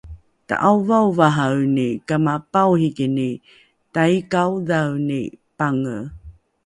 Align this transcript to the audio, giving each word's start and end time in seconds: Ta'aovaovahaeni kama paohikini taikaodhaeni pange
Ta'aovaovahaeni 0.51 1.83
kama 2.13 2.33
paohikini 2.57 3.27
taikaodhaeni 3.99 5.19
pange 5.57 5.97